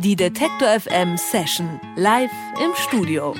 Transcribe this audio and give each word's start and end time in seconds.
Die 0.00 0.14
Detektor 0.14 0.68
FM 0.78 1.16
Session 1.16 1.80
live 1.96 2.30
im 2.64 2.70
Studio. 2.76 3.34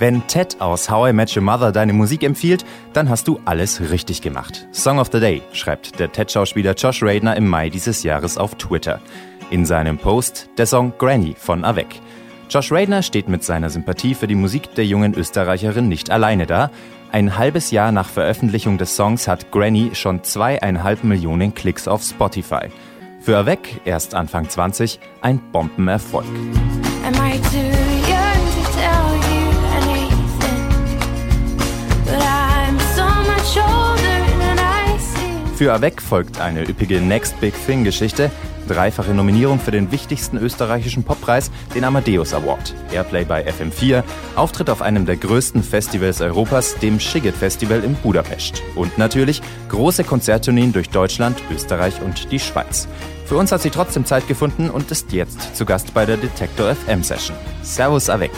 Wenn 0.00 0.26
Ted 0.26 0.60
aus 0.60 0.90
How 0.90 1.10
I 1.10 1.12
Met 1.12 1.36
Your 1.36 1.44
Mother 1.44 1.70
deine 1.70 1.92
Musik 1.92 2.24
empfiehlt, 2.24 2.64
dann 2.92 3.08
hast 3.08 3.28
du 3.28 3.38
alles 3.44 3.80
richtig 3.92 4.20
gemacht. 4.20 4.66
Song 4.72 4.98
of 4.98 5.10
the 5.12 5.20
Day 5.20 5.42
schreibt 5.52 6.00
der 6.00 6.10
Ted-Schauspieler 6.10 6.74
Josh 6.74 7.04
Radner 7.04 7.36
im 7.36 7.46
Mai 7.46 7.70
dieses 7.70 8.02
Jahres 8.02 8.36
auf 8.36 8.56
Twitter. 8.56 9.00
In 9.52 9.64
seinem 9.64 9.96
Post 9.96 10.50
der 10.58 10.66
Song 10.66 10.92
Granny 10.98 11.36
von 11.38 11.64
Avec. 11.64 12.00
Josh 12.50 12.72
Radner 12.72 13.04
steht 13.04 13.28
mit 13.28 13.44
seiner 13.44 13.70
Sympathie 13.70 14.16
für 14.16 14.26
die 14.26 14.34
Musik 14.34 14.74
der 14.74 14.86
jungen 14.86 15.14
Österreicherin 15.14 15.88
nicht 15.88 16.10
alleine 16.10 16.46
da. 16.46 16.72
Ein 17.12 17.36
halbes 17.36 17.72
Jahr 17.72 17.90
nach 17.90 18.08
Veröffentlichung 18.08 18.78
des 18.78 18.94
Songs 18.94 19.26
hat 19.26 19.50
Granny 19.50 19.90
schon 19.94 20.22
zweieinhalb 20.22 21.02
Millionen 21.02 21.52
Klicks 21.54 21.88
auf 21.88 22.04
Spotify. 22.04 22.68
Für 23.20 23.36
Avec, 23.36 23.80
erst 23.84 24.14
Anfang 24.14 24.48
20, 24.48 25.00
ein 25.20 25.40
Bombenerfolg. 25.50 26.24
Für 35.56 35.72
Avec 35.74 36.00
folgt 36.00 36.40
eine 36.40 36.62
üppige 36.62 37.00
Next 37.00 37.40
Big 37.40 37.54
Thing 37.66 37.82
Geschichte, 37.82 38.30
dreifache 38.70 39.12
Nominierung 39.12 39.58
für 39.58 39.72
den 39.72 39.90
wichtigsten 39.90 40.36
österreichischen 40.36 41.02
Poppreis, 41.02 41.50
den 41.74 41.84
Amadeus 41.84 42.32
Award, 42.32 42.74
Airplay 42.92 43.24
bei 43.24 43.44
FM4, 43.46 44.04
Auftritt 44.36 44.70
auf 44.70 44.80
einem 44.80 45.06
der 45.06 45.16
größten 45.16 45.62
Festivals 45.62 46.20
Europas, 46.20 46.76
dem 46.76 47.00
Sziget 47.00 47.34
Festival 47.34 47.82
in 47.82 47.94
Budapest 47.96 48.62
und 48.76 48.96
natürlich 48.96 49.42
große 49.68 50.04
Konzerttourneen 50.04 50.72
durch 50.72 50.88
Deutschland, 50.88 51.36
Österreich 51.52 52.00
und 52.00 52.30
die 52.30 52.38
Schweiz. 52.38 52.86
Für 53.26 53.36
uns 53.36 53.50
hat 53.52 53.62
sie 53.62 53.70
trotzdem 53.70 54.04
Zeit 54.04 54.26
gefunden 54.28 54.70
und 54.70 54.90
ist 54.90 55.12
jetzt 55.12 55.56
zu 55.56 55.64
Gast 55.64 55.92
bei 55.92 56.06
der 56.06 56.16
Detektor 56.16 56.74
FM 56.74 57.02
Session. 57.02 57.36
Servus 57.62 58.08
Avec. 58.08 58.30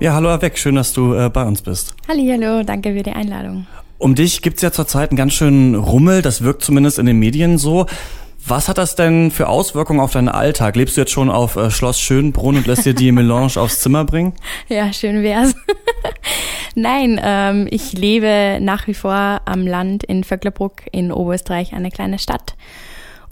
Ja, 0.00 0.14
hallo 0.14 0.30
Avec, 0.30 0.58
schön, 0.58 0.74
dass 0.74 0.92
du 0.92 1.14
äh, 1.14 1.30
bei 1.30 1.44
uns 1.44 1.62
bist. 1.62 1.94
Hallo, 2.08 2.62
danke 2.62 2.92
für 2.92 3.02
die 3.02 3.12
Einladung. 3.12 3.66
Um 4.02 4.16
dich 4.16 4.42
gibt's 4.42 4.62
ja 4.62 4.72
zurzeit 4.72 5.10
einen 5.10 5.16
ganz 5.16 5.32
schönen 5.32 5.76
Rummel, 5.76 6.22
das 6.22 6.42
wirkt 6.42 6.64
zumindest 6.64 6.98
in 6.98 7.06
den 7.06 7.20
Medien 7.20 7.56
so. 7.56 7.86
Was 8.44 8.68
hat 8.68 8.76
das 8.76 8.96
denn 8.96 9.30
für 9.30 9.48
Auswirkungen 9.48 10.00
auf 10.00 10.10
deinen 10.10 10.28
Alltag? 10.28 10.74
Lebst 10.74 10.96
du 10.96 11.02
jetzt 11.02 11.12
schon 11.12 11.30
auf 11.30 11.54
äh, 11.54 11.70
Schloss 11.70 12.00
Schönbrunn 12.00 12.56
und 12.56 12.66
lässt 12.66 12.84
dir 12.84 12.94
die 12.94 13.12
Melange 13.12 13.52
aufs 13.58 13.78
Zimmer 13.78 14.04
bringen? 14.04 14.32
Ja, 14.66 14.92
schön 14.92 15.22
wär's. 15.22 15.54
Nein, 16.74 17.20
ähm, 17.22 17.68
ich 17.70 17.92
lebe 17.92 18.58
nach 18.60 18.88
wie 18.88 18.94
vor 18.94 19.40
am 19.44 19.68
Land 19.68 20.02
in 20.02 20.24
Vöcklerbruck 20.24 20.82
in 20.90 21.12
Oberösterreich, 21.12 21.72
eine 21.72 21.92
kleine 21.92 22.18
Stadt. 22.18 22.56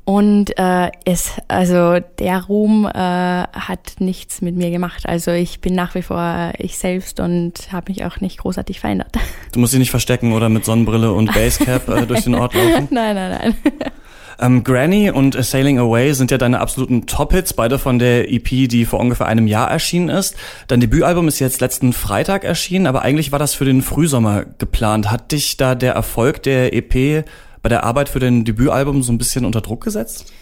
Und 0.05 0.59
äh, 0.59 0.91
es, 1.05 1.33
also 1.47 2.01
der 2.19 2.45
Ruhm 2.45 2.87
äh, 2.87 2.91
hat 2.99 3.95
nichts 3.99 4.43
mit 4.43 4.57
mir 4.57 4.71
gemacht. 4.71 5.07
Also 5.07 5.31
ich 5.31 5.61
bin 5.61 5.75
nach 5.75 5.95
wie 5.95 6.03
vor 6.03 6.53
ich 6.59 6.79
selbst 6.79 7.21
und 7.21 7.73
habe 7.73 7.93
mich 7.93 8.05
auch 8.05 8.21
nicht 8.21 8.39
großartig 8.39 8.81
verändert. 8.81 9.15
Du 9.53 9.61
musst 9.61 9.73
dich 9.73 9.79
nicht 9.79 9.91
verstecken 9.91 10.33
oder 10.33 10.49
mit 10.49 10.65
Sonnenbrille 10.65 11.13
und 11.13 11.33
Basecap 11.33 11.89
äh, 11.89 12.07
durch 12.07 12.25
den 12.25 12.35
Ort 12.35 12.55
laufen? 12.55 12.89
Nein, 12.91 13.15
nein, 13.15 13.31
nein. 13.41 13.55
Ähm, 14.41 14.65
Granny 14.65 15.11
und 15.11 15.37
A 15.37 15.43
Sailing 15.43 15.79
Away 15.79 16.15
sind 16.15 16.31
ja 16.31 16.39
deine 16.39 16.61
absoluten 16.61 17.07
Top-Hits, 17.07 17.53
beide 17.53 17.79
von 17.79 17.99
der 17.99 18.33
EP, 18.33 18.49
die 18.69 18.87
vor 18.87 18.99
ungefähr 18.99 19.27
einem 19.27 19.47
Jahr 19.47 19.71
erschienen 19.71 20.09
ist. 20.09 20.35
Dein 20.67 20.81
Debütalbum 20.81 21.29
ist 21.29 21.41
jetzt 21.41 21.61
letzten 21.61 21.93
Freitag 21.93 22.45
erschienen, 22.45 22.87
aber 22.87 23.03
eigentlich 23.03 23.33
war 23.33 23.39
das 23.39 23.55
für 23.55 23.67
den 23.67 23.83
Frühsommer 23.83 24.47
geplant. 24.59 25.11
Hat 25.11 25.33
dich 25.33 25.59
da 25.59 25.75
der 25.75 25.93
Erfolg 25.93 26.43
der 26.43 26.73
EP 26.73 27.25
bei 27.63 27.69
der 27.69 27.85
Arbeit 27.85 28.09
für 28.09 28.21
dein 28.21 28.45
Debütalbum 28.45 29.03
so 29.03 29.13
ein 29.13 29.19
bisschen 29.19 29.45
unter 29.45 29.61
Druck 29.61 29.85
gesetzt? 29.85 30.33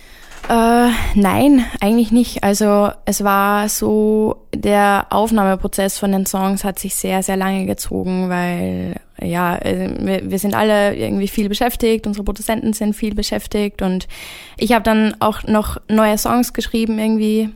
Äh, 0.48 0.90
nein, 1.14 1.64
eigentlich 1.80 2.11
nicht. 2.11 2.42
Also 2.42 2.90
es 3.05 3.23
war 3.23 3.68
so, 3.68 4.46
der 4.55 5.06
Aufnahmeprozess 5.11 5.98
von 5.98 6.12
den 6.12 6.24
Songs 6.24 6.64
hat 6.64 6.78
sich 6.78 6.95
sehr, 6.95 7.23
sehr 7.23 7.36
lange 7.36 7.67
gezogen, 7.67 8.30
weil 8.30 8.96
ja, 9.20 9.57
äh, 9.57 9.95
wir, 10.01 10.30
wir 10.30 10.39
sind 10.39 10.55
alle 10.55 10.96
irgendwie 10.96 11.28
viel 11.28 11.48
beschäftigt, 11.48 12.07
unsere 12.07 12.24
Produzenten 12.24 12.73
sind 12.73 12.95
viel 12.95 13.14
beschäftigt 13.14 13.83
und 13.83 14.08
ich 14.57 14.73
habe 14.73 14.84
dann 14.84 15.17
auch 15.20 15.42
noch 15.42 15.78
neue 15.89 16.17
Songs 16.17 16.52
geschrieben 16.55 16.98
irgendwie 16.98 17.51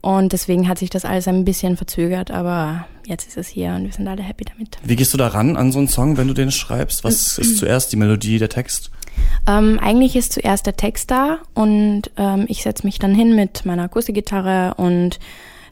und 0.00 0.32
deswegen 0.32 0.68
hat 0.68 0.78
sich 0.78 0.90
das 0.90 1.04
alles 1.04 1.28
ein 1.28 1.44
bisschen 1.44 1.76
verzögert, 1.76 2.32
aber 2.32 2.86
jetzt 3.06 3.28
ist 3.28 3.36
es 3.36 3.46
hier 3.46 3.74
und 3.74 3.84
wir 3.84 3.92
sind 3.92 4.08
alle 4.08 4.22
happy 4.22 4.44
damit. 4.44 4.78
Wie 4.82 4.96
gehst 4.96 5.14
du 5.14 5.18
da 5.18 5.28
ran 5.28 5.56
an 5.56 5.70
so 5.70 5.78
einen 5.78 5.88
Song, 5.88 6.16
wenn 6.16 6.26
du 6.26 6.34
den 6.34 6.50
schreibst? 6.50 7.04
Was 7.04 7.38
ist 7.38 7.58
zuerst, 7.58 7.92
die 7.92 7.96
Melodie, 7.96 8.38
der 8.38 8.48
Text? 8.48 8.90
Ähm, 9.46 9.78
eigentlich 9.82 10.16
ist 10.16 10.32
zuerst 10.32 10.66
der 10.66 10.76
Text 10.76 11.10
da 11.10 11.38
und 11.54 12.02
ähm, 12.16 12.44
ich 12.48 12.62
setze 12.62 12.86
mich 12.86 12.98
dann 12.98 13.14
hin 13.14 13.34
mit 13.34 13.66
meiner 13.66 13.84
Akustikgitarre 13.84 14.74
und 14.76 15.18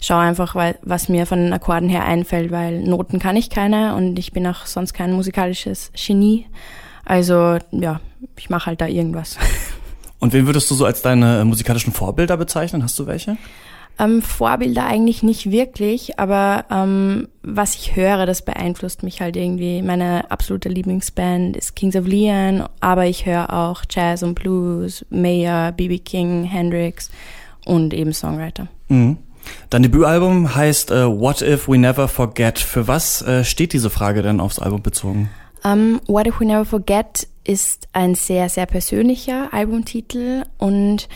schaue 0.03 0.21
einfach, 0.21 0.55
weil, 0.55 0.79
was 0.83 1.09
mir 1.09 1.27
von 1.27 1.39
den 1.39 1.53
Akkorden 1.53 1.89
her 1.89 2.05
einfällt, 2.05 2.51
weil 2.51 2.81
Noten 2.81 3.19
kann 3.19 3.37
ich 3.37 3.51
keine 3.51 3.95
und 3.95 4.19
ich 4.19 4.33
bin 4.33 4.47
auch 4.47 4.67
sonst 4.67 4.93
kein 4.93 5.13
musikalisches 5.13 5.93
Genie. 5.95 6.47
Also 7.05 7.59
ja, 7.71 8.01
ich 8.37 8.51
mache 8.51 8.67
halt 8.67 8.81
da 8.81 8.87
irgendwas. 8.87 9.37
Und 10.21 10.35
wen 10.35 10.45
würdest 10.45 10.71
du 10.71 10.75
so 10.75 10.85
als 10.85 11.01
deine 11.01 11.47
musikalischen 11.47 11.95
Vorbilder 11.95 12.37
bezeichnen? 12.37 12.83
Hast 12.83 12.99
du 12.99 13.07
welche? 13.07 13.39
Ähm, 14.01 14.23
Vorbilder 14.23 14.87
eigentlich 14.87 15.23
nicht 15.23 15.51
wirklich, 15.51 16.19
aber 16.19 16.65
ähm, 16.71 17.29
was 17.43 17.75
ich 17.75 17.97
höre, 17.97 18.25
das 18.25 18.43
beeinflusst 18.43 19.03
mich 19.03 19.21
halt 19.21 19.37
irgendwie. 19.37 19.83
Meine 19.83 20.31
absolute 20.31 20.71
Lieblingsband 20.71 21.55
ist 21.55 21.77
Kings 21.77 21.95
of 21.97 22.07
Leon, 22.07 22.65
aber 22.81 23.05
ich 23.05 23.27
höre 23.27 23.53
auch 23.53 23.83
Jazz 23.91 24.23
und 24.23 24.37
Blues, 24.37 25.05
Mayer, 25.11 25.73
B.B. 25.73 25.99
King, 25.99 26.45
Hendrix 26.45 27.11
und 27.67 27.93
eben 27.93 28.15
Songwriter. 28.15 28.69
Mhm. 28.89 29.19
Dein 29.69 29.83
Debütalbum 29.83 30.55
heißt 30.55 30.91
uh, 30.93 31.21
What 31.21 31.43
If 31.43 31.69
We 31.69 31.77
Never 31.77 32.09
Forget. 32.09 32.59
Für 32.59 32.89
was 32.89 33.23
uh, 33.23 33.45
steht 33.45 33.75
diese 33.75 33.91
Frage 33.91 34.23
denn 34.23 34.41
aufs 34.41 34.59
Album 34.59 34.83
bezogen? 34.83 35.29
Um, 35.63 35.71
ähm, 35.71 36.01
What 36.07 36.27
If 36.27 36.41
We 36.41 36.47
Never 36.47 36.65
Forget 36.65 37.29
ist 37.45 37.89
ein 37.93 38.15
sehr, 38.15 38.49
sehr 38.49 38.65
persönlicher 38.65 39.53
Albumtitel 39.53 40.45
und 40.57 41.09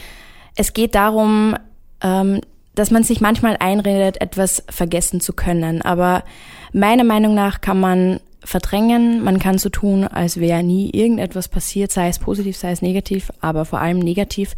es 0.54 0.74
geht 0.74 0.94
darum, 0.94 1.56
ähm, 2.02 2.40
dass 2.74 2.90
man 2.90 3.04
sich 3.04 3.20
manchmal 3.20 3.56
einredet, 3.58 4.20
etwas 4.20 4.64
vergessen 4.68 5.20
zu 5.20 5.32
können. 5.32 5.82
Aber 5.82 6.24
meiner 6.72 7.04
Meinung 7.04 7.34
nach 7.34 7.60
kann 7.60 7.80
man 7.80 8.20
verdrängen, 8.44 9.22
man 9.24 9.38
kann 9.38 9.58
so 9.58 9.70
tun, 9.70 10.04
als 10.04 10.38
wäre 10.38 10.62
nie 10.62 10.90
irgendetwas 10.90 11.48
passiert, 11.48 11.92
sei 11.92 12.08
es 12.08 12.18
positiv, 12.18 12.56
sei 12.56 12.72
es 12.72 12.82
negativ, 12.82 13.32
aber 13.40 13.64
vor 13.64 13.80
allem 13.80 13.98
negativ. 13.98 14.54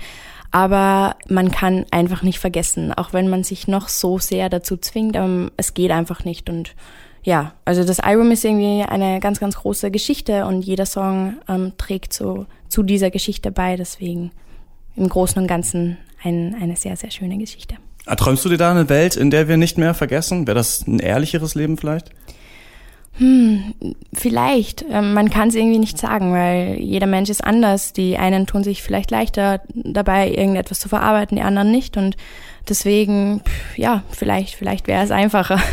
Aber 0.51 1.17
man 1.29 1.51
kann 1.51 1.85
einfach 1.91 2.23
nicht 2.23 2.39
vergessen, 2.39 2.93
auch 2.93 3.13
wenn 3.13 3.29
man 3.29 3.45
sich 3.45 3.69
noch 3.69 3.89
so 3.89 4.19
sehr 4.19 4.49
dazu 4.49 4.77
zwingt, 4.77 5.17
es 5.57 5.75
geht 5.75 5.91
einfach 5.91 6.25
nicht. 6.25 6.49
Und 6.49 6.75
ja, 7.23 7.53
also 7.65 7.85
das 7.85 8.01
Album 8.01 8.31
ist 8.31 8.45
irgendwie 8.45 8.83
eine 8.83 9.21
ganz, 9.21 9.41
ganz 9.41 9.57
große 9.57 9.91
Geschichte 9.91 10.47
und 10.47 10.63
jeder 10.63 10.87
Song 10.87 11.37
ähm, 11.49 11.73
trägt 11.77 12.13
so 12.13 12.47
zu 12.69 12.83
dieser 12.83 13.11
Geschichte 13.11 13.51
bei. 13.51 13.77
Deswegen 13.77 14.31
im 14.95 15.09
Großen 15.09 15.41
und 15.41 15.49
Ganzen 15.49 15.99
ein, 16.23 16.57
eine 16.61 16.77
sehr, 16.77 16.97
sehr 16.97 17.11
schöne 17.11 17.37
Geschichte. 17.39 17.77
Träumst 18.15 18.45
du 18.45 18.49
dir 18.49 18.57
da 18.57 18.71
eine 18.71 18.89
Welt, 18.89 19.17
in 19.17 19.31
der 19.31 19.49
wir 19.49 19.57
nicht 19.57 19.79
mehr 19.79 19.95
vergessen? 19.95 20.47
Wäre 20.47 20.55
das 20.55 20.87
ein 20.87 21.01
ehrlicheres 21.01 21.55
Leben 21.55 21.77
vielleicht? 21.77 22.11
Hm, 23.19 23.75
vielleicht. 24.13 24.85
Ähm, 24.91 25.15
man 25.15 25.31
kann 25.31 25.49
es 25.49 25.55
irgendwie 25.55 25.79
nicht 25.79 25.99
sagen, 25.99 26.33
weil 26.33 26.77
jeder 26.79 27.07
Mensch 27.07 27.31
ist 27.31 27.43
anders. 27.43 27.93
Die 27.93 28.19
einen 28.19 28.47
tun 28.47 28.63
sich 28.63 28.83
vielleicht 28.83 29.11
leichter 29.11 29.63
dabei, 29.75 30.31
irgendetwas 30.31 30.79
zu 30.79 30.89
verarbeiten, 30.89 31.37
die 31.37 31.43
anderen 31.43 31.71
nicht. 31.71 31.97
Und 31.97 32.17
deswegen, 32.69 33.41
ja, 33.77 34.03
vielleicht, 34.11 34.55
vielleicht 34.55 34.87
wäre 34.87 35.05
es 35.05 35.11
einfacher. 35.11 35.61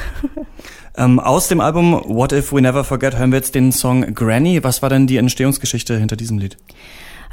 Ähm, 0.95 1.19
aus 1.19 1.47
dem 1.47 1.59
Album 1.59 2.00
What 2.05 2.33
If 2.33 2.53
We 2.53 2.61
Never 2.61 2.83
Forget 2.83 3.18
hören 3.18 3.31
wir 3.31 3.38
jetzt 3.38 3.56
den 3.56 3.71
Song 3.71 4.13
Granny. 4.13 4.63
Was 4.63 4.83
war 4.83 4.89
denn 4.89 5.07
die 5.07 5.18
Entstehungsgeschichte 5.18 5.97
hinter 5.97 6.15
diesem 6.15 6.38
Lied? 6.38 6.56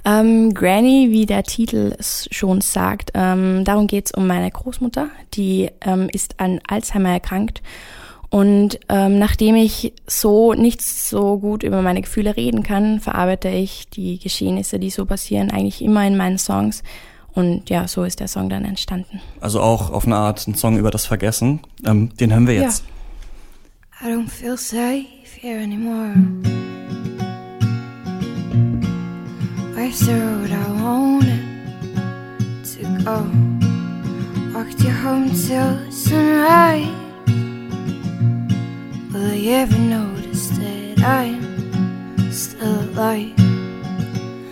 Ähm, 0.04 0.54
Granny, 0.54 1.08
wie 1.10 1.26
der 1.26 1.42
Titel 1.42 1.94
es 1.98 2.28
schon 2.30 2.60
sagt, 2.60 3.10
ähm, 3.14 3.64
darum 3.64 3.86
geht's 3.86 4.12
um 4.12 4.26
meine 4.26 4.50
Großmutter, 4.50 5.08
die 5.34 5.70
ähm, 5.82 6.08
ist 6.12 6.40
an 6.40 6.60
Alzheimer 6.66 7.10
erkrankt. 7.10 7.62
Und 8.30 8.78
ähm, 8.88 9.18
nachdem 9.18 9.56
ich 9.56 9.92
so 10.06 10.54
nicht 10.54 10.82
so 10.82 11.38
gut 11.38 11.64
über 11.64 11.82
meine 11.82 12.00
Gefühle 12.00 12.36
reden 12.36 12.62
kann, 12.62 13.00
verarbeite 13.00 13.48
ich 13.48 13.90
die 13.90 14.20
Geschehnisse, 14.20 14.78
die 14.78 14.90
so 14.90 15.04
passieren, 15.04 15.50
eigentlich 15.50 15.82
immer 15.82 16.06
in 16.06 16.16
meinen 16.16 16.38
Songs. 16.38 16.84
Und 17.32 17.70
ja, 17.70 17.88
so 17.88 18.04
ist 18.04 18.20
der 18.20 18.28
Song 18.28 18.48
dann 18.48 18.64
entstanden. 18.64 19.20
Also 19.40 19.60
auch 19.60 19.90
auf 19.90 20.06
eine 20.06 20.16
Art 20.16 20.46
ein 20.46 20.54
Song 20.54 20.78
über 20.78 20.90
das 20.90 21.06
Vergessen. 21.06 21.60
Ähm, 21.84 22.14
den 22.16 22.32
hören 22.32 22.46
wir 22.46 22.54
jetzt. 22.54 22.84
Ja. 24.00 24.08
I 24.08 24.12
don't 24.12 24.30
feel 24.30 24.56
safe 24.56 25.04
here 25.40 25.62
anymore. 25.62 26.14
The 29.90 30.14
road 30.14 30.52
I 30.52 30.82
wanted 30.82 31.44
to 32.64 32.82
go? 33.04 33.16
Walked 34.54 34.80
you 34.84 34.90
home 34.90 35.28
till 35.30 35.90
sunrise. 35.90 36.86
Will 39.12 39.32
I 39.32 39.38
ever 39.60 39.78
notice 39.78 40.48
that 40.50 41.02
I'm 41.02 42.32
still 42.32 42.80
alive? 42.80 43.38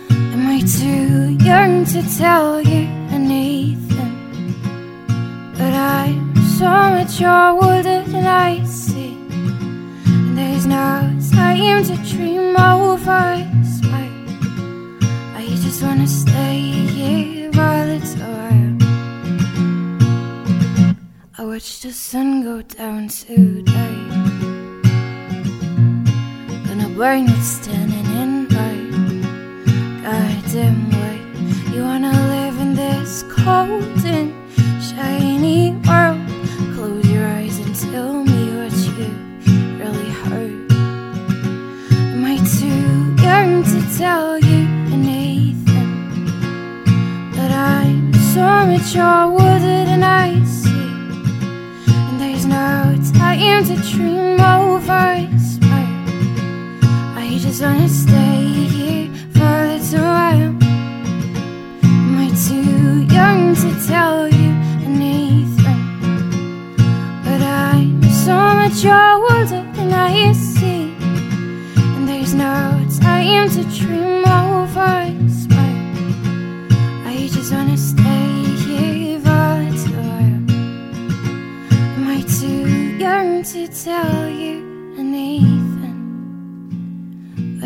Am 0.09 0.45
I 0.45 0.59
too 0.59 1.37
young 1.43 1.85
to 1.85 2.03
tell 2.17 2.61
you 2.61 2.87
anything? 3.09 4.53
But 5.57 5.73
I'm 5.73 6.35
so 6.59 6.67
much 6.67 7.21
older 7.21 8.03
than 8.11 8.25
I 8.27 8.63
see. 8.65 9.17
And 10.05 10.37
there's 10.37 10.65
no 10.65 11.17
time 11.31 11.83
to 11.85 11.95
dream 12.13 12.57
over. 12.57 13.09
I 13.11 14.08
just 15.69 15.83
wanna 15.83 16.07
stay 16.07 16.61
here 16.95 17.51
while 17.51 17.89
it's 17.89 18.15
while. 18.15 18.77
I 21.37 21.45
watch 21.45 21.81
the 21.81 21.91
sun 21.93 22.43
go 22.43 22.63
down 22.63 23.07
today. 23.07 23.97
Gonna 26.65 26.89
burn 26.97 27.25
what's 27.27 27.51
standing 27.61 28.09
in 28.23 28.31
my 28.57 28.75
goddamn 30.01 30.89
way. 30.89 31.19
You 31.71 31.83
wanna 31.83 32.13
live 32.33 32.57
in 32.65 32.73
this 32.73 33.23
cold 33.29 34.03
and 34.05 34.38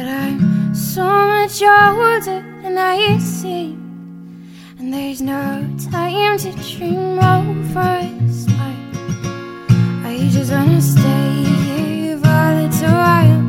But 0.03 0.11
I'm 0.11 0.75
so 0.75 1.01
much 1.01 1.61
older 1.63 2.43
than 2.61 2.77
I 2.77 3.17
seem. 3.19 4.49
And 4.77 4.93
there's 4.93 5.21
no 5.21 5.65
time 5.91 6.37
to 6.39 6.51
dream 6.51 7.19
over 7.19 8.01
smile. 8.29 8.75
I 10.05 10.27
just 10.29 10.51
wanna 10.51 10.81
stay 10.81 11.43
here 11.63 12.17
for 12.17 12.27
a 12.27 12.53
little 12.59 12.91
while. 12.91 13.47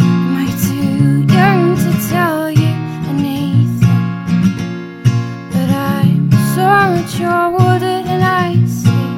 Am 0.00 0.36
I 0.44 0.48
too 0.66 1.26
young 1.36 1.76
to 1.76 1.90
tell 2.08 2.50
you 2.50 2.72
anything? 3.12 3.82
But 5.52 5.68
I'm 5.68 6.32
so 6.54 6.66
much 6.94 7.20
older 7.20 7.96
than 8.08 8.22
I 8.22 8.64
see. 8.64 9.10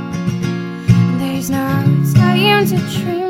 And 0.91 1.21
there's 1.21 1.51
no 1.51 1.69
time 2.15 2.67
to 2.67 2.79
dream 2.99 3.30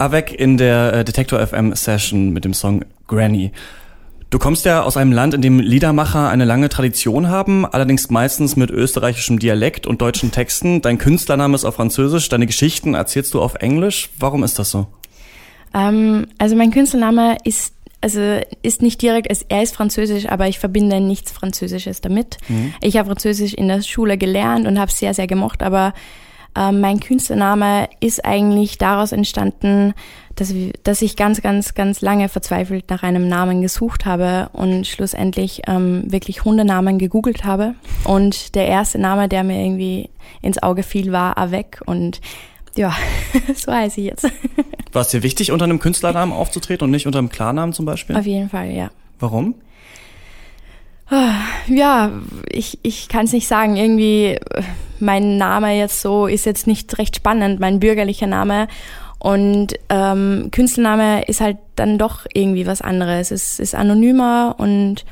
Avec 0.00 0.32
in 0.32 0.56
der 0.56 0.94
äh, 0.94 1.04
Detektor 1.04 1.46
FM 1.46 1.74
Session 1.74 2.30
mit 2.30 2.46
dem 2.46 2.54
Song 2.54 2.84
Granny. 3.06 3.52
Du 4.30 4.38
kommst 4.38 4.64
ja 4.64 4.82
aus 4.82 4.96
einem 4.96 5.12
Land, 5.12 5.34
in 5.34 5.42
dem 5.42 5.60
Liedermacher 5.60 6.30
eine 6.30 6.46
lange 6.46 6.70
Tradition 6.70 7.28
haben, 7.28 7.66
allerdings 7.66 8.08
meistens 8.08 8.56
mit 8.56 8.70
österreichischem 8.70 9.38
Dialekt 9.38 9.86
und 9.86 10.00
deutschen 10.00 10.30
Texten. 10.30 10.80
Dein 10.80 10.96
Künstlername 10.96 11.54
ist 11.54 11.66
auf 11.66 11.74
Französisch, 11.74 12.30
deine 12.30 12.46
Geschichten 12.46 12.94
erzählst 12.94 13.34
du 13.34 13.42
auf 13.42 13.56
Englisch. 13.56 14.08
Warum 14.18 14.42
ist 14.42 14.58
das 14.58 14.70
so? 14.70 14.86
Ähm, 15.74 16.28
also 16.38 16.56
mein 16.56 16.70
Künstlername 16.70 17.36
ist 17.44 17.74
also 18.00 18.40
ist 18.62 18.80
nicht 18.80 19.02
direkt, 19.02 19.30
er 19.50 19.62
ist 19.62 19.74
französisch, 19.74 20.26
aber 20.26 20.48
ich 20.48 20.58
verbinde 20.58 21.00
nichts 21.00 21.30
Französisches 21.30 22.00
damit. 22.00 22.38
Ich 22.80 22.96
habe 22.96 23.08
Französisch 23.08 23.52
in 23.52 23.68
der 23.68 23.82
Schule 23.82 24.16
gelernt 24.16 24.66
und 24.66 24.78
habe 24.78 24.90
es 24.90 24.96
sehr, 24.96 25.12
sehr 25.12 25.26
gemocht, 25.26 25.62
aber 25.62 25.92
ähm, 26.56 26.80
mein 26.80 27.00
Künstlername 27.00 27.88
ist 28.00 28.24
eigentlich 28.24 28.78
daraus 28.78 29.12
entstanden, 29.12 29.94
dass, 30.36 30.54
dass 30.82 31.02
ich 31.02 31.16
ganz, 31.16 31.42
ganz, 31.42 31.74
ganz 31.74 32.00
lange 32.00 32.28
verzweifelt 32.28 32.88
nach 32.88 33.02
einem 33.02 33.28
Namen 33.28 33.62
gesucht 33.62 34.06
habe 34.06 34.48
und 34.52 34.86
schlussendlich 34.86 35.62
ähm, 35.66 36.04
wirklich 36.06 36.44
Hundenamen 36.44 36.98
gegoogelt 36.98 37.44
habe. 37.44 37.74
Und 38.04 38.54
der 38.54 38.66
erste 38.66 38.98
Name, 38.98 39.28
der 39.28 39.44
mir 39.44 39.62
irgendwie 39.62 40.10
ins 40.42 40.62
Auge 40.62 40.82
fiel, 40.82 41.12
war 41.12 41.36
Avec 41.38 41.80
und 41.86 42.20
ja, 42.76 42.94
so 43.54 43.72
heiße 43.72 44.00
ich 44.00 44.06
jetzt. 44.06 44.26
War 44.92 45.02
es 45.02 45.08
dir 45.08 45.22
wichtig, 45.22 45.52
unter 45.52 45.64
einem 45.64 45.78
Künstlernamen 45.78 46.32
aufzutreten 46.32 46.84
und 46.84 46.90
nicht 46.90 47.06
unter 47.06 47.18
einem 47.18 47.28
Klarnamen 47.28 47.72
zum 47.72 47.84
Beispiel? 47.84 48.16
Auf 48.16 48.26
jeden 48.26 48.48
Fall, 48.48 48.70
ja. 48.70 48.90
Warum? 49.18 49.54
Ja, 51.66 52.12
ich, 52.48 52.78
ich 52.82 53.08
kann 53.08 53.24
es 53.24 53.32
nicht 53.32 53.48
sagen. 53.48 53.76
Irgendwie, 53.76 54.34
äh, 54.34 54.62
mein 55.00 55.38
Name 55.38 55.76
jetzt 55.76 56.00
so 56.00 56.26
ist 56.26 56.46
jetzt 56.46 56.66
nicht 56.66 56.96
recht 56.98 57.16
spannend, 57.16 57.60
mein 57.60 57.80
bürgerlicher 57.80 58.26
Name. 58.26 58.68
Und 59.18 59.74
ähm, 59.90 60.48
Künstlername 60.50 61.24
ist 61.24 61.40
halt 61.40 61.58
dann 61.76 61.98
doch 61.98 62.26
irgendwie 62.32 62.66
was 62.66 62.80
anderes. 62.80 63.30
Es 63.30 63.58
ist 63.58 63.74
anonymer 63.74 64.54
und 64.58 65.04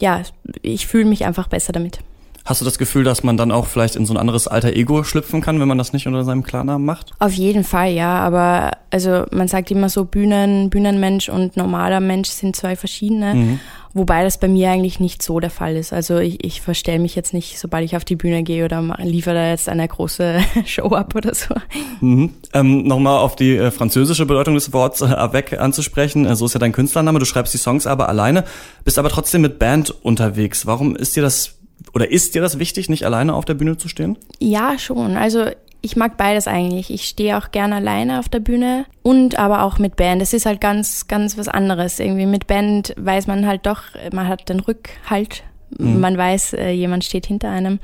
ja, 0.00 0.22
ich 0.62 0.86
fühle 0.86 1.04
mich 1.04 1.24
einfach 1.24 1.46
besser 1.48 1.72
damit. 1.72 2.00
Hast 2.44 2.60
du 2.60 2.64
das 2.64 2.78
Gefühl, 2.78 3.04
dass 3.04 3.22
man 3.22 3.36
dann 3.36 3.52
auch 3.52 3.66
vielleicht 3.66 3.96
in 3.96 4.04
so 4.04 4.14
ein 4.14 4.16
anderes 4.16 4.48
alter 4.48 4.72
Ego 4.72 5.04
schlüpfen 5.04 5.40
kann, 5.40 5.60
wenn 5.60 5.68
man 5.68 5.78
das 5.78 5.92
nicht 5.92 6.06
unter 6.06 6.24
seinem 6.24 6.42
Klarnamen 6.42 6.84
macht? 6.84 7.12
Auf 7.18 7.32
jeden 7.32 7.64
Fall, 7.64 7.92
ja. 7.92 8.18
Aber 8.18 8.72
also 8.90 9.24
man 9.30 9.48
sagt 9.48 9.70
immer 9.70 9.88
so, 9.88 10.04
Bühnen, 10.04 10.68
Bühnenmensch 10.68 11.28
und 11.28 11.56
normaler 11.56 12.00
Mensch 12.00 12.28
sind 12.28 12.56
zwei 12.56 12.74
verschiedene. 12.74 13.58
Wobei 13.94 14.24
das 14.24 14.38
bei 14.38 14.48
mir 14.48 14.70
eigentlich 14.70 15.00
nicht 15.00 15.22
so 15.22 15.38
der 15.38 15.50
Fall 15.50 15.76
ist. 15.76 15.92
Also 15.92 16.18
ich, 16.18 16.42
ich 16.44 16.62
verstelle 16.62 16.98
mich 16.98 17.14
jetzt 17.14 17.34
nicht, 17.34 17.58
sobald 17.58 17.84
ich 17.84 17.94
auf 17.94 18.04
die 18.04 18.16
Bühne 18.16 18.42
gehe 18.42 18.64
oder 18.64 18.82
liefere 18.98 19.34
da 19.34 19.48
jetzt 19.50 19.68
eine 19.68 19.86
große 19.86 20.40
Show 20.64 20.88
ab 20.88 21.14
oder 21.14 21.34
so. 21.34 21.54
Mhm. 22.00 22.30
Ähm, 22.54 22.84
Nochmal 22.84 23.18
auf 23.18 23.36
die 23.36 23.56
äh, 23.56 23.70
französische 23.70 24.24
Bedeutung 24.24 24.54
des 24.54 24.72
Wortes 24.72 25.02
äh, 25.02 25.12
avec 25.12 25.60
anzusprechen. 25.60 26.24
Äh, 26.24 26.36
so 26.36 26.46
ist 26.46 26.54
ja 26.54 26.60
dein 26.60 26.72
Künstlername. 26.72 27.18
Du 27.18 27.26
schreibst 27.26 27.52
die 27.52 27.58
Songs 27.58 27.86
aber 27.86 28.08
alleine, 28.08 28.44
bist 28.84 28.98
aber 28.98 29.10
trotzdem 29.10 29.42
mit 29.42 29.58
Band 29.58 29.90
unterwegs. 29.90 30.66
Warum 30.66 30.96
ist 30.96 31.14
dir 31.14 31.22
das 31.22 31.58
oder 31.94 32.10
ist 32.10 32.34
dir 32.34 32.42
das 32.42 32.58
wichtig, 32.58 32.88
nicht 32.88 33.04
alleine 33.04 33.34
auf 33.34 33.44
der 33.44 33.54
Bühne 33.54 33.76
zu 33.76 33.88
stehen? 33.88 34.18
Ja, 34.38 34.78
schon. 34.78 35.16
Also 35.16 35.46
ich 35.80 35.96
mag 35.96 36.16
beides 36.16 36.46
eigentlich. 36.46 36.90
Ich 36.90 37.04
stehe 37.04 37.36
auch 37.36 37.50
gerne 37.50 37.76
alleine 37.76 38.18
auf 38.18 38.28
der 38.28 38.40
Bühne 38.40 38.86
und 39.02 39.38
aber 39.38 39.62
auch 39.62 39.78
mit 39.78 39.96
Band. 39.96 40.22
Das 40.22 40.32
ist 40.32 40.46
halt 40.46 40.60
ganz, 40.60 41.08
ganz 41.08 41.36
was 41.36 41.48
anderes. 41.48 41.98
Irgendwie 41.98 42.26
mit 42.26 42.46
Band 42.46 42.94
weiß 42.96 43.26
man 43.26 43.46
halt 43.46 43.66
doch, 43.66 43.82
man 44.12 44.28
hat 44.28 44.48
den 44.48 44.60
Rückhalt. 44.60 45.42
Man 45.78 46.18
weiß, 46.18 46.52
äh, 46.52 46.70
jemand 46.70 47.02
steht 47.02 47.26
hinter 47.26 47.48
einem. 47.48 47.80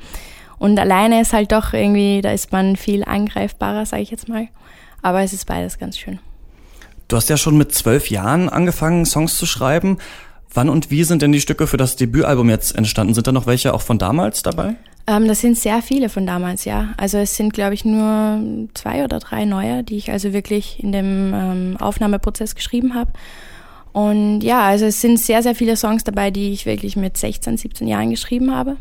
Und 0.59 0.77
alleine 0.77 1.21
ist 1.21 1.33
halt 1.33 1.51
doch 1.51 1.73
irgendwie, 1.73 2.21
da 2.21 2.31
ist 2.31 2.51
man 2.51 2.75
viel 2.75 3.03
angreifbarer, 3.03 3.85
sage 3.85 4.03
ich 4.03 4.11
jetzt 4.11 4.29
mal. 4.29 4.47
Aber 5.01 5.21
es 5.21 5.33
ist 5.33 5.45
beides 5.45 5.79
ganz 5.79 5.97
schön. 5.97 6.19
Du 7.07 7.15
hast 7.15 7.29
ja 7.29 7.37
schon 7.37 7.57
mit 7.57 7.73
zwölf 7.73 8.11
Jahren 8.11 8.49
angefangen, 8.49 9.05
Songs 9.05 9.37
zu 9.37 9.47
schreiben. 9.47 9.97
Wann 10.53 10.69
und 10.69 10.89
wie 10.89 11.03
sind 11.03 11.21
denn 11.21 11.31
die 11.31 11.41
Stücke 11.41 11.67
für 11.67 11.77
das 11.77 11.95
Debütalbum 11.95 12.49
jetzt 12.49 12.75
entstanden? 12.75 13.13
Sind 13.13 13.27
da 13.27 13.31
noch 13.31 13.45
welche 13.45 13.73
auch 13.73 13.81
von 13.81 13.99
damals 13.99 14.41
dabei? 14.41 14.75
Ähm, 15.05 15.27
das 15.27 15.41
sind 15.41 15.57
sehr 15.57 15.81
viele 15.81 16.09
von 16.09 16.25
damals, 16.25 16.65
ja. 16.65 16.89
Also 16.97 17.17
es 17.17 17.35
sind, 17.35 17.53
glaube 17.53 17.73
ich, 17.73 17.85
nur 17.85 18.67
zwei 18.73 19.03
oder 19.03 19.19
drei 19.19 19.45
neue, 19.45 19.83
die 19.83 19.97
ich 19.97 20.11
also 20.11 20.33
wirklich 20.33 20.83
in 20.83 20.91
dem 20.91 21.33
ähm, 21.33 21.77
Aufnahmeprozess 21.79 22.55
geschrieben 22.55 22.95
habe. 22.95 23.11
Und 23.91 24.41
ja, 24.41 24.61
also 24.61 24.85
es 24.85 25.01
sind 25.01 25.19
sehr, 25.19 25.41
sehr 25.41 25.55
viele 25.55 25.75
Songs 25.75 26.03
dabei, 26.03 26.31
die 26.31 26.51
ich 26.51 26.65
wirklich 26.65 26.95
mit 26.95 27.17
16, 27.17 27.57
17 27.57 27.87
Jahren 27.87 28.09
geschrieben 28.09 28.53
habe. 28.53 28.77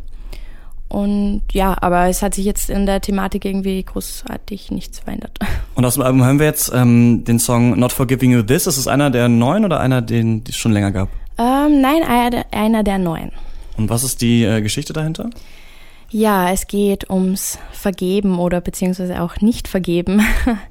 Und 0.88 1.42
ja, 1.52 1.76
aber 1.80 2.08
es 2.08 2.22
hat 2.22 2.34
sich 2.34 2.46
jetzt 2.46 2.70
in 2.70 2.86
der 2.86 3.02
Thematik 3.02 3.44
irgendwie 3.44 3.82
großartig 3.82 4.70
nichts 4.70 5.00
verändert. 5.00 5.38
Und 5.74 5.84
aus 5.84 5.94
dem 5.94 6.02
Album 6.02 6.24
hören 6.24 6.38
wir 6.38 6.46
jetzt 6.46 6.72
ähm, 6.74 7.24
den 7.24 7.38
Song 7.38 7.78
Not 7.78 7.92
Forgiving 7.92 8.32
You 8.32 8.42
This. 8.42 8.66
Ist 8.66 8.78
es 8.78 8.86
einer 8.86 9.10
der 9.10 9.28
neuen 9.28 9.64
oder 9.64 9.80
einer, 9.80 10.00
den 10.00 10.44
es 10.48 10.56
schon 10.56 10.72
länger 10.72 10.92
gab? 10.92 11.08
Ähm, 11.38 11.80
nein, 11.80 12.02
einer 12.50 12.82
der, 12.82 12.98
neuen. 12.98 13.32
Und 13.76 13.88
was 13.90 14.02
ist 14.02 14.20
die 14.20 14.44
äh, 14.44 14.60
Geschichte 14.60 14.92
dahinter? 14.92 15.30
Ja, 16.10 16.50
es 16.50 16.66
geht 16.66 17.10
ums 17.10 17.58
Vergeben 17.70 18.38
oder 18.38 18.60
beziehungsweise 18.60 19.22
auch 19.22 19.36
nicht 19.40 19.68
vergeben. 19.68 20.22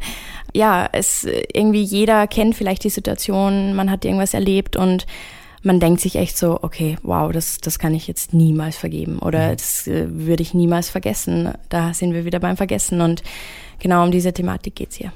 ja, 0.53 0.89
es 0.91 1.25
irgendwie 1.53 1.83
jeder 1.83 2.27
kennt 2.27 2.55
vielleicht 2.55 2.83
die 2.83 2.89
Situation, 2.89 3.75
man 3.75 3.89
hat 3.91 4.03
irgendwas 4.03 4.33
erlebt 4.33 4.75
und 4.75 5.05
man 5.63 5.79
denkt 5.79 6.01
sich 6.01 6.15
echt 6.15 6.37
so, 6.37 6.59
okay, 6.61 6.97
wow, 7.03 7.31
das, 7.31 7.59
das 7.59 7.79
kann 7.79 7.93
ich 7.93 8.07
jetzt 8.07 8.33
niemals 8.33 8.77
vergeben 8.77 9.19
oder 9.19 9.51
mhm. 9.51 9.57
das 9.57 9.87
äh, 9.87 10.05
würde 10.09 10.43
ich 10.43 10.53
niemals 10.53 10.89
vergessen. 10.89 11.53
Da 11.69 11.93
sind 11.93 12.13
wir 12.13 12.25
wieder 12.25 12.39
beim 12.39 12.57
Vergessen 12.57 13.01
und 13.01 13.23
genau 13.79 14.03
um 14.03 14.11
diese 14.11 14.33
Thematik 14.33 14.75
geht's 14.75 14.95
hier. 14.95 15.11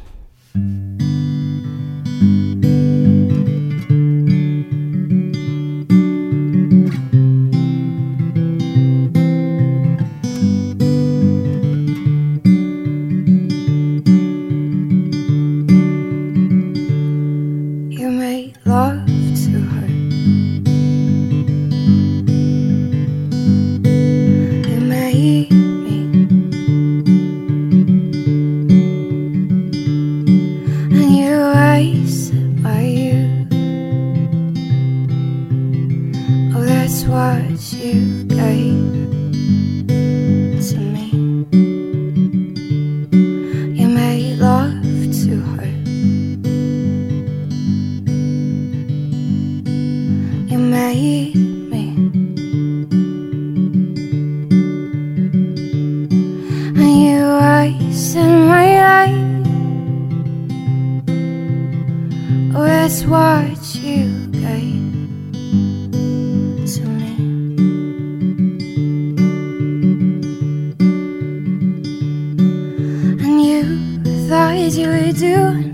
do. 75.14 75.71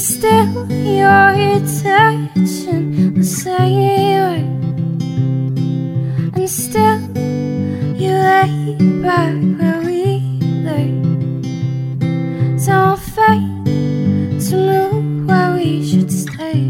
still 0.00 0.66
your 0.72 1.28
attention 1.56 3.12
the 3.12 3.22
same 3.22 4.48
And 6.34 6.48
still 6.48 7.00
you 8.00 8.12
lay 8.12 8.76
back 9.02 9.36
where 9.58 9.80
we 9.84 10.40
lay 10.64 10.92
Don't 12.64 12.98
fight 12.98 13.44
to 14.48 14.56
move 14.56 15.28
where 15.28 15.52
we 15.54 15.86
should 15.86 16.10
stay. 16.10 16.64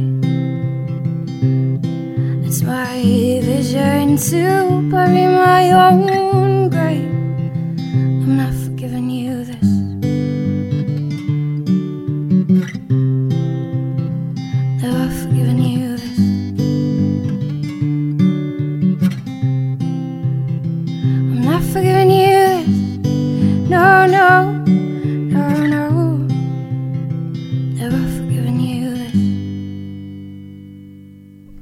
It's 2.45 2.63
my 2.63 2.99
vision 3.45 4.17
to 4.17 4.91
bury 4.91 5.27
my 5.27 5.71
own 5.71 6.20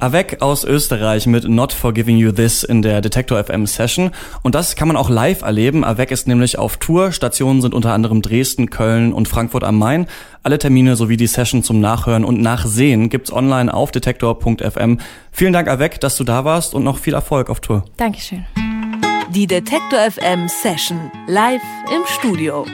Avec 0.09 0.41
aus 0.41 0.65
Österreich 0.65 1.27
mit 1.27 1.47
Not 1.47 1.75
Forgiving 1.75 2.17
You 2.17 2.33
This 2.33 2.62
in 2.62 2.81
der 2.81 3.03
Detector 3.03 3.45
FM 3.45 3.67
Session. 3.67 4.11
Und 4.43 4.55
das 4.55 4.75
kann 4.75 4.88
man 4.88 4.97
auch 4.97 5.11
live 5.11 5.43
erleben. 5.43 5.85
Avec 5.85 6.11
ist 6.11 6.27
nämlich 6.27 6.59
auf 6.59 6.79
Tour. 6.79 7.12
Stationen 7.12 7.61
sind 7.61 7.75
unter 7.75 7.93
anderem 7.93 8.23
Dresden, 8.23 8.71
Köln 8.71 9.12
und 9.12 9.29
Frankfurt 9.29 9.65
am 9.65 9.77
Main. 9.79 10.07
Alle 10.43 10.59
Termine 10.59 10.97
sowie 10.97 11.19
die 11.19 11.27
Session 11.27 11.62
zum 11.62 11.81
Nachhören 11.81 12.25
und 12.25 12.41
Nachsehen 12.41 13.11
gibt's 13.11 13.31
online 13.31 13.75
auf 13.75 13.91
detektor.fm. 13.91 14.99
Vielen 15.31 15.53
Dank, 15.53 15.69
Avec, 15.69 16.00
dass 16.00 16.17
du 16.17 16.25
da 16.25 16.43
warst 16.43 16.73
und 16.73 16.85
noch 16.85 16.97
viel 16.97 17.12
Erfolg 17.12 17.50
auf 17.50 17.61
Tour. 17.61 17.85
Dankeschön. 17.99 18.47
Die 19.35 19.47
Detektor 19.47 20.11
FM 20.11 20.49
Session 20.49 21.11
live 21.27 21.61
im 21.95 22.00
Studio. 22.07 22.65